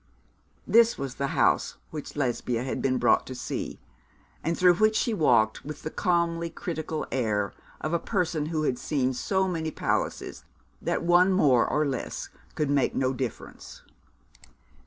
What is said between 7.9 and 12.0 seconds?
a person who had seen so many palaces that one more or